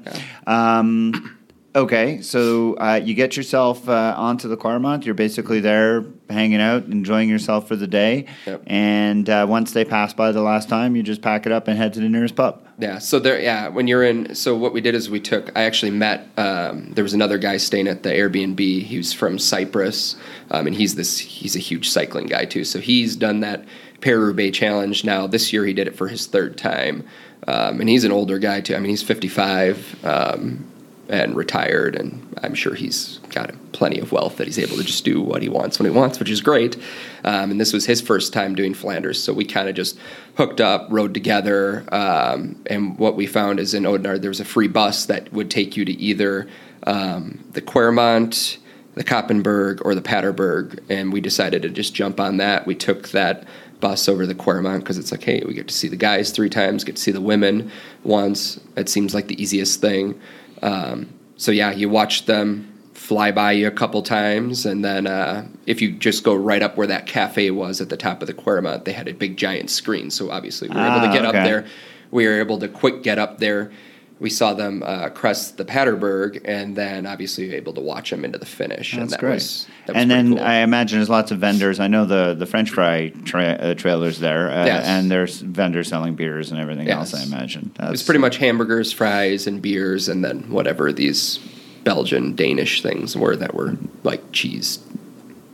[0.48, 1.39] Um,
[1.80, 5.06] Okay, so uh, you get yourself uh, onto the Kwaremont.
[5.06, 8.26] You're basically there hanging out, enjoying yourself for the day.
[8.46, 8.64] Yep.
[8.68, 11.78] And uh, once they pass by the last time, you just pack it up and
[11.78, 12.68] head to the nearest pub.
[12.80, 13.00] Yeah.
[13.00, 13.70] So there, yeah.
[13.70, 15.58] When you're in, so what we did is we took.
[15.58, 16.28] I actually met.
[16.36, 18.60] Um, there was another guy staying at the Airbnb.
[18.60, 20.18] He was from Cyprus,
[20.52, 21.18] um, and he's this.
[21.18, 22.66] He's a huge cycling guy too.
[22.66, 23.64] So he's done that
[24.02, 25.28] Paris Challenge now.
[25.28, 27.06] This year he did it for his third time.
[27.48, 28.76] Um, and he's an older guy too.
[28.76, 30.04] I mean, he's 55.
[30.04, 30.69] Um,
[31.10, 35.04] and retired, and I'm sure he's got plenty of wealth that he's able to just
[35.04, 36.76] do what he wants when he wants, which is great.
[37.24, 39.98] Um, and this was his first time doing Flanders, so we kind of just
[40.38, 44.46] hooked up, rode together, um, and what we found is in Oudenaarde there was a
[44.46, 46.48] free bus that would take you to either
[46.84, 48.58] um, the Kwaremont,
[48.96, 52.68] the Koppenberg, or the Paterberg, and we decided to just jump on that.
[52.68, 53.46] We took that
[53.80, 56.50] bus over the Kwaremont because it's like, hey, we get to see the guys three
[56.50, 57.72] times, get to see the women
[58.04, 58.60] once.
[58.76, 60.20] It seems like the easiest thing.
[60.62, 65.48] Um, so yeah, you watch them fly by you a couple times, and then uh,
[65.66, 68.34] if you just go right up where that cafe was at the top of the
[68.34, 70.10] Kwaremont, they had a big giant screen.
[70.10, 71.38] So obviously we were ah, able to ah, get okay.
[71.38, 71.66] up there.
[72.12, 73.72] We were able to quick get up there.
[74.20, 78.38] We saw them uh, crest the Paterberg, and then obviously able to watch them into
[78.38, 78.92] the finish.
[78.94, 79.34] and That's that great.
[79.36, 80.44] Was, that was and then cool.
[80.46, 81.80] I imagine there's lots of vendors.
[81.80, 84.86] I know the the French fry tra- uh, trailers there, uh, Yes.
[84.86, 87.14] and there's vendors selling beers and everything else.
[87.14, 91.40] I imagine it was pretty much hamburgers, fries, and beers, and then whatever these
[91.86, 94.80] Belgian Danish things were that were like cheese.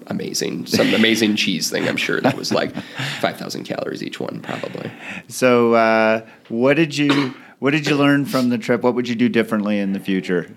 [0.07, 1.87] Amazing, some amazing cheese thing.
[1.87, 2.75] I'm sure that was like
[3.21, 4.91] five thousand calories each one, probably.
[5.27, 8.81] So, uh, what did you what did you learn from the trip?
[8.81, 10.55] What would you do differently in the future?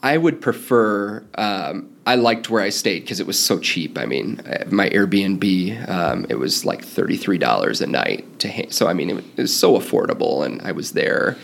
[0.00, 1.24] I would prefer.
[1.34, 3.98] Um, I liked where I stayed because it was so cheap.
[3.98, 8.48] I mean, uh, my Airbnb um, it was like thirty three dollars a night to.
[8.48, 11.36] Ha- so I mean, it was, so affordable, and I was there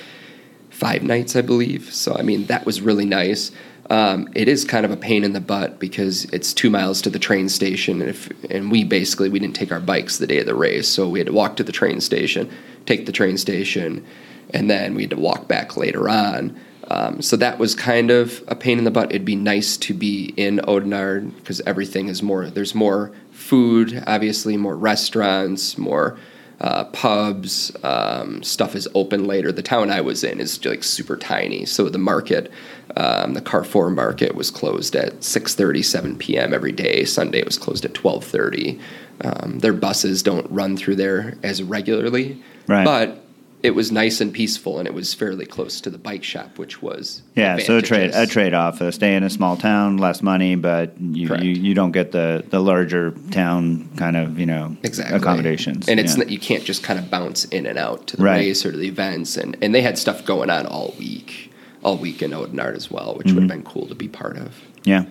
[0.71, 1.93] five nights, I believe.
[1.93, 3.51] So I mean, that was really nice.
[3.91, 7.11] Um, it is kind of a pain in the butt because it's two miles to
[7.11, 10.39] the train station, and if and we basically we didn't take our bikes the day
[10.39, 12.51] of the race, so we had to walk to the train station,
[12.87, 14.05] take the train station,
[14.51, 16.59] and then we had to walk back later on.
[16.89, 19.11] Um, so that was kind of a pain in the butt.
[19.11, 22.51] It'd be nice to be in Oudenaarde because everything is more.
[22.51, 26.19] There's more food, obviously, more restaurants, more
[26.61, 27.75] uh, pubs.
[27.83, 29.51] Um, stuff is open later.
[29.51, 32.51] The town I was in is like super tiny, so the market,
[32.97, 36.55] um, the Carrefour market, was closed at 6:30, 7 p.m.
[36.55, 37.05] every day.
[37.05, 38.81] Sunday it was closed at 12:30.
[39.23, 42.85] Um, their buses don't run through there as regularly, Right.
[42.85, 43.21] but
[43.63, 46.83] it was nice and peaceful, and it was fairly close to the bike shop, which
[46.83, 48.83] was Yeah, so a trade a trade off.
[48.83, 52.45] Uh, stay in a small town, less money, but you, you, you don't get the,
[52.51, 55.89] the larger town kind of you know exactly accommodations.
[55.89, 56.25] and it's yeah.
[56.25, 58.37] you can't just kind of bounce in and out to the Right.
[58.41, 61.51] race or to the events, and and they had stuff going on all week,
[61.83, 63.41] all week in Oudenaarde as well, which would Mm-hmm.
[63.41, 64.61] have been cool to be part of.
[64.85, 65.05] yeah.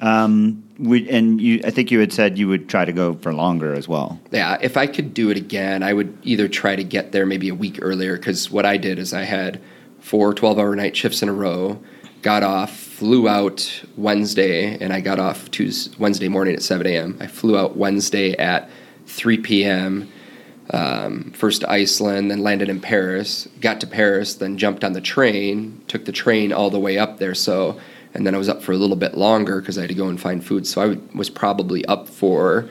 [0.00, 3.74] Um, and you, I think you had said you would try to go for longer
[3.74, 4.18] as well.
[4.30, 7.48] Yeah, if I could do it again, I would either try to get there maybe
[7.48, 9.60] a week earlier because what I did is I had
[10.00, 11.82] four 12 hour night shifts in a row,
[12.22, 17.16] got off, flew out Wednesday, and I got off Tuesday, Wednesday morning at 7 a.m.
[17.20, 18.70] I flew out Wednesday at
[19.06, 20.10] 3 p.m.
[20.72, 23.48] Um, first to Iceland, then landed in Paris.
[23.60, 25.82] Got to Paris, then jumped on the train.
[25.88, 27.34] Took the train all the way up there.
[27.34, 27.80] So,
[28.14, 30.08] and then I was up for a little bit longer because I had to go
[30.08, 30.66] and find food.
[30.66, 32.68] So I w- was probably up for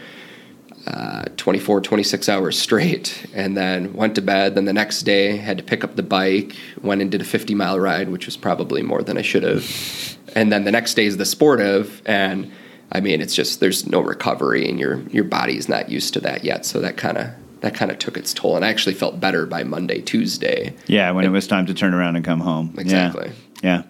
[0.88, 4.56] uh, 24, 26 hours straight, and then went to bed.
[4.56, 7.54] Then the next day, had to pick up the bike, went and did a 50
[7.56, 10.18] mile ride, which was probably more than I should have.
[10.36, 12.52] And then the next day is the sportive, and
[12.92, 16.44] I mean, it's just there's no recovery, and your your body's not used to that
[16.44, 16.66] yet.
[16.66, 17.30] So that kind of
[17.62, 20.74] that kind of took its toll, and I actually felt better by Monday, Tuesday.
[20.88, 22.72] Yeah, when it was time to turn around and come home.
[22.76, 22.82] Yeah.
[22.82, 23.32] Exactly.
[23.62, 23.84] Yeah.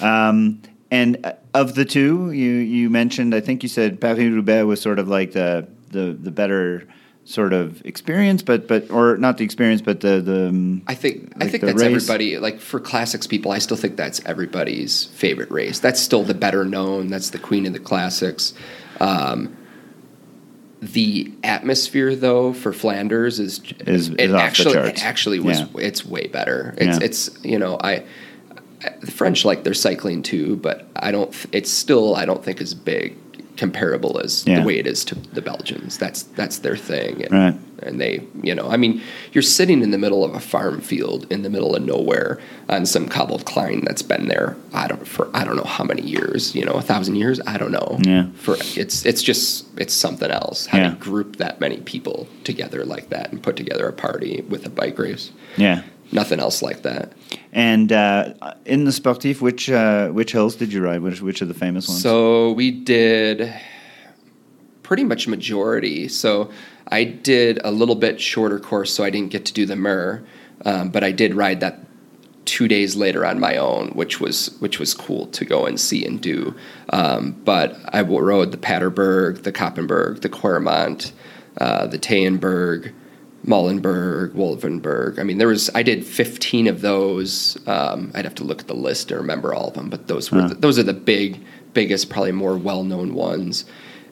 [0.00, 4.64] Um, and uh, of the two, you you mentioned, I think you said Paris Roubaix
[4.64, 6.84] was sort of like the the the better
[7.24, 10.48] sort of experience, but but or not the experience, but the the.
[10.48, 11.84] um, I think I think that's race?
[12.08, 13.52] everybody like for classics people.
[13.52, 15.78] I still think that's everybody's favorite race.
[15.78, 17.08] That's still the better known.
[17.08, 18.54] That's the queen of the classics.
[19.00, 19.54] Um,
[20.80, 25.00] the atmosphere, though, for Flanders is Is- it is off the actually charts.
[25.00, 25.66] it actually was Yeah.
[25.80, 26.74] it's way better.
[26.78, 27.04] It's Yeah.
[27.04, 28.04] it's you know I
[29.00, 31.34] the French like their cycling too, but I don't.
[31.52, 33.16] It's still I don't think as big
[33.56, 34.60] comparable as Yeah.
[34.60, 35.98] the way it is to the Belgians.
[35.98, 37.22] That's that's their thing.
[37.24, 37.54] And, Right.
[37.82, 39.00] and they you know i mean
[39.32, 42.84] you're sitting in the middle of a farm field in the middle of nowhere on
[42.84, 46.56] some cobbled klein that's been there i don't for i don't know how many years
[46.56, 48.26] you know a thousand years i don't know Yeah.
[48.34, 50.90] for it's it's just it's something else how Yeah.
[50.90, 54.70] to group that many people together like that and put together a party with a
[54.70, 55.82] bike race Yeah.
[56.10, 57.12] Nothing else like that
[57.52, 58.34] And uh,
[58.64, 61.00] in the sportif, which uh, which hills did you ride?
[61.00, 62.02] Which which are the famous ones?
[62.02, 63.52] So we did
[64.82, 66.08] pretty much majority.
[66.08, 66.50] So
[66.88, 70.24] I did a little bit shorter course, so I didn't get to do the Mur,
[70.64, 71.80] um, but I did ride that
[72.46, 76.04] two days later on my own, which was which was cool to go and see
[76.06, 76.54] and do.
[76.90, 81.12] Um, but I rode the Paterberg, the Koppenberg, the Kwaremont,
[81.60, 82.92] uh, the Taaienberg.
[83.46, 85.18] Molenberg, Wolvenberg.
[85.18, 85.70] I mean, there was.
[85.74, 87.56] I did fifteen of those.
[87.66, 90.30] Um, I'd have to look at the list to remember all of them, but those
[90.30, 90.48] were Huh.
[90.48, 91.40] the, those are the big,
[91.72, 93.64] biggest, probably more well known ones.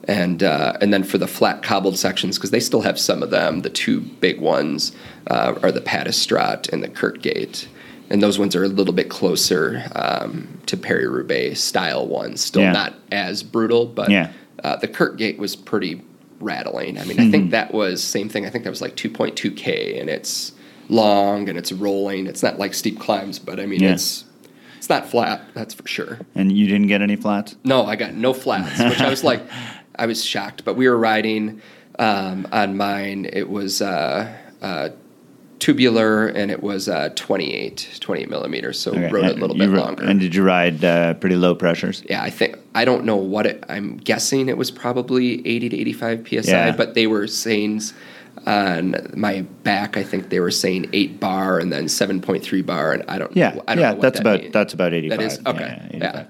[0.05, 3.29] And uh, and then for the flat cobbled sections, because they still have some of
[3.29, 3.61] them.
[3.61, 4.93] The two big ones
[5.29, 7.67] uh, are the Paddestraat and the Kerkgate,
[8.09, 12.39] and those ones are a little bit closer um, to Paris Roubaix style ones.
[12.39, 12.71] Still Yeah.
[12.71, 14.31] not as brutal, but Yeah.
[14.63, 16.01] uh, the Kerkgate was pretty
[16.39, 16.97] rattling.
[16.99, 18.45] I mean, I think that was same thing.
[18.45, 20.51] I think that was like 2.2k, and it's
[20.89, 22.27] long and it's rolling.
[22.27, 23.93] It's not like steep climbs, but I mean, Yeah.
[23.93, 24.23] it's
[24.77, 25.41] it's not flat.
[25.53, 26.19] That's for sure.
[26.35, 27.55] and you didn't get any flats.
[27.63, 29.41] No, I got no flats, which I was like,
[29.95, 30.63] I was shocked.
[30.63, 31.61] But we were riding
[31.99, 33.27] um, on mine.
[33.31, 34.31] It was uh,
[34.61, 34.89] uh,
[35.59, 38.79] tubular, and it was uh, 28, 28 millimeters.
[38.79, 39.09] So Okay.
[39.09, 40.03] rode it a little you bit longer.
[40.03, 42.03] And did you ride uh, pretty low pressures?
[42.09, 43.63] yeah, I think I don't know what it.
[43.69, 46.75] I'm guessing it was probably 80 to 85 psi, Yeah.
[46.75, 47.81] but they were saying
[48.45, 49.97] on my back.
[49.97, 53.35] I think they were saying eight bar and then 7.3 bar, and I don't.
[53.35, 54.53] Yeah, know, I don't yeah, that's that about means.
[54.53, 55.19] that's about eighty five.
[55.19, 55.89] That is okay.
[55.93, 56.25] Yeah.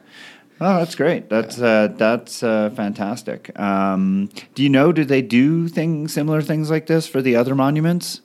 [0.60, 1.30] Oh, that's great.
[1.30, 3.58] That's uh, that's uh, fantastic.
[3.60, 4.92] Um, do you know?
[4.92, 8.22] Do they do things similar things like this for the other monuments?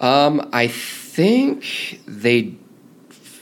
[0.00, 2.54] Um, I think they.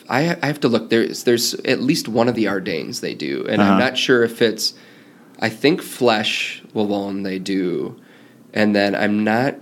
[0.08, 0.90] I, I have to look.
[0.90, 3.72] There's there's at least one of the Ardennes they do, and Uh-huh.
[3.72, 4.74] I'm not sure if it's.
[5.38, 8.00] I think Flèche Wallonne they do,
[8.54, 9.56] and then I'm not.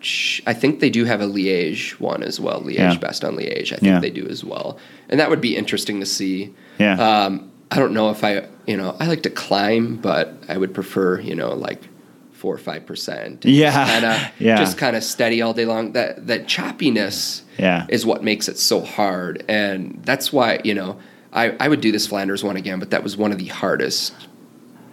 [0.00, 2.62] Sh- I think they do have a Liège one as well.
[2.62, 2.94] Liège Yeah.
[2.98, 3.72] Bastogne Liège.
[3.72, 3.98] I think Yeah.
[4.00, 4.78] they do as well,
[5.10, 6.54] and that would be interesting to see.
[6.78, 6.94] Yeah.
[6.98, 10.72] Um, I don't know if I, you know, I like to climb, but I would
[10.72, 11.82] prefer, you know, like
[12.38, 13.44] four or five percent.
[13.44, 13.72] Yeah.
[13.86, 14.56] kind of, Yeah.
[14.58, 15.92] just kind of steady all day long.
[15.92, 17.86] That that choppiness, Yeah.
[17.88, 20.98] is what makes it so hard, and that's why you know
[21.32, 24.14] I I would do this Flanders one again, but that was one of the hardest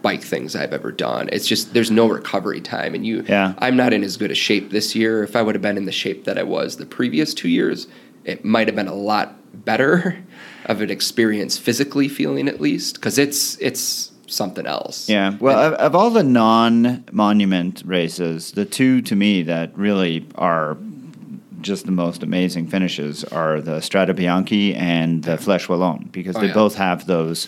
[0.02, 1.30] bike things I've ever done.
[1.32, 3.54] It's just there's no recovery time, and you, Yeah.
[3.60, 5.24] I'm not in as good a shape this year.
[5.24, 7.88] If I would have been in the shape that I was the previous two years,
[8.24, 9.36] it might have been a lot
[9.66, 10.18] better
[10.66, 15.10] of an experience physically feeling at least because it's it's something else.
[15.10, 15.36] Yeah.
[15.40, 20.78] Well, of, of all the non-monument races, the two to me that really are
[21.62, 26.42] just the most amazing finishes are the Strada Bianchi and the Flèche Wallonne because Oh,
[26.42, 26.54] they yeah.
[26.54, 27.48] both have those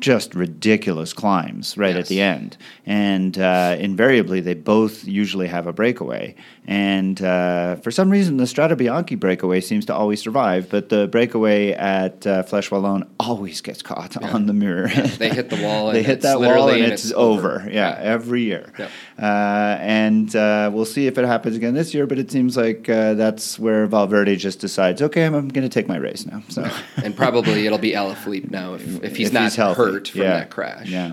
[0.00, 5.72] just ridiculous climbs right at the end, and uh, invariably they both usually have a
[5.72, 6.34] breakaway.
[6.66, 11.06] And uh, for some reason, the Strada Bianchi breakaway seems to always survive, but the
[11.06, 14.88] breakaway at uh, Wallonne always gets caught on the mirror.
[14.88, 17.60] They hit the wall they hit that wall and and it's, it's over.
[17.60, 17.70] over.
[17.70, 18.72] Yeah, every year.
[18.78, 18.90] Yep.
[19.18, 22.06] Uh, and uh, we'll see if it happens again this year.
[22.06, 25.72] But it seems like uh, that's where Valverde just decides, okay, I'm, I'm going to
[25.72, 26.42] take my race now.
[26.48, 26.68] So
[27.02, 29.85] and probably it'll be Alaphilippe now if, if he's If not healthy.
[29.92, 30.38] Hurt from Yeah.
[30.38, 30.88] that crash.
[30.88, 31.12] Yeah.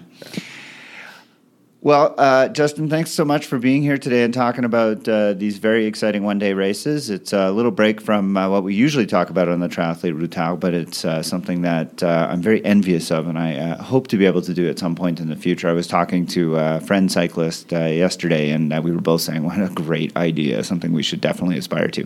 [1.83, 5.57] Well, uh, Justin, thanks so much for being here today and talking about uh, these
[5.57, 7.09] very exciting one day races.
[7.09, 10.61] It's a little break from uh, what we usually talk about on the Triathlete Routard,
[10.61, 14.17] but it's uh, something that uh, I'm very envious of and I uh, hope to
[14.17, 15.67] be able to do at some point in the future.
[15.67, 19.67] I was talking to a friend cyclist yesterday and we were both saying, what a
[19.67, 22.05] great idea, something we should definitely aspire to.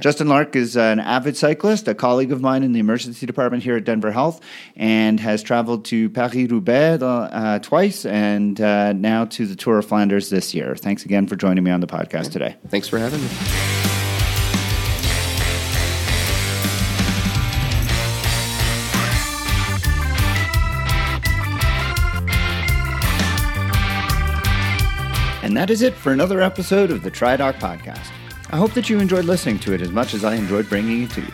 [0.00, 3.76] Justin Lark is an avid cyclist, a colleague of mine in the emergency department here
[3.76, 4.42] at Denver Health,
[4.76, 6.98] and has traveled to Paris Roubaix
[7.66, 10.74] twice and uh, now to the Tour of Flanders this year.
[10.74, 12.56] Thanks again for joining me on the podcast today.
[12.68, 13.28] Thanks for having me.
[25.44, 28.10] And that is it for another episode of the TriDoc podcast.
[28.50, 31.10] I hope that you enjoyed listening to it as much as I enjoyed bringing it
[31.10, 31.32] to you.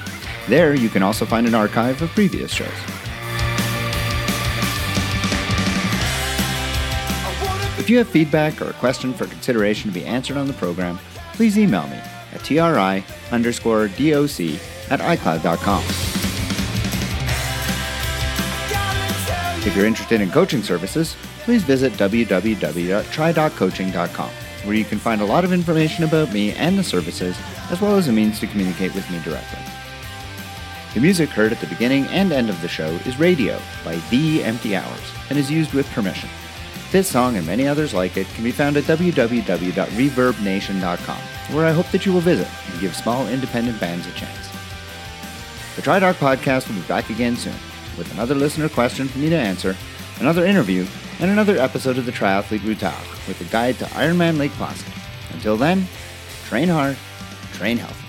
[0.47, 2.69] There you can also find an archive of previous shows.
[7.77, 10.97] If you have feedback or a question for consideration to be answered on the program,
[11.33, 11.99] please email me
[12.31, 14.39] at tri underscore doc
[14.89, 16.12] at icloud.com.
[19.65, 24.29] If you're interested in coaching services, please visit www.tridoccoaching.com,
[24.65, 27.37] where you can find a lot of information about me and the services,
[27.71, 29.59] as well as a means to communicate with me directly.
[30.93, 34.43] The music heard at the beginning and end of the show is Radio by The
[34.43, 36.27] Empty Hours and is used with permission.
[36.91, 41.21] This song and many others like it can be found at www.reverbnation.com,
[41.55, 44.49] where I hope that you will visit and give small independent bands a chance.
[45.77, 47.55] The TriDoc podcast will be back again soon
[47.97, 49.75] with another listener question for me to answer,
[50.19, 50.85] another interview,
[51.19, 54.91] and another episode of the Triathlete Routard with a guide to Ironman Lake Placid.
[55.31, 55.87] Until then,
[56.45, 56.97] train hard,
[57.53, 58.02] train healthy.